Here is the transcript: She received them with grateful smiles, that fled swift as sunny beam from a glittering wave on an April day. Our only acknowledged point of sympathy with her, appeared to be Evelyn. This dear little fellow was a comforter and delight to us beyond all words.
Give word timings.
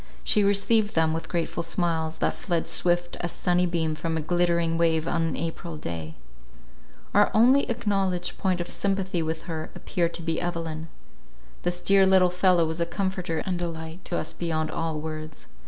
She 0.23 0.43
received 0.43 0.95
them 0.95 1.13
with 1.13 1.29
grateful 1.29 1.61
smiles, 1.61 2.17
that 2.17 2.33
fled 2.33 2.65
swift 2.67 3.17
as 3.17 3.31
sunny 3.31 3.67
beam 3.67 3.93
from 3.93 4.17
a 4.17 4.21
glittering 4.21 4.75
wave 4.75 5.07
on 5.07 5.21
an 5.21 5.35
April 5.35 5.77
day. 5.77 6.15
Our 7.13 7.29
only 7.35 7.69
acknowledged 7.69 8.39
point 8.39 8.59
of 8.59 8.67
sympathy 8.67 9.21
with 9.21 9.43
her, 9.43 9.69
appeared 9.75 10.15
to 10.15 10.23
be 10.23 10.41
Evelyn. 10.41 10.87
This 11.61 11.81
dear 11.81 12.07
little 12.07 12.31
fellow 12.31 12.65
was 12.65 12.81
a 12.81 12.87
comforter 12.87 13.43
and 13.45 13.59
delight 13.59 14.03
to 14.05 14.17
us 14.17 14.33
beyond 14.33 14.71
all 14.71 14.99
words. 14.99 15.45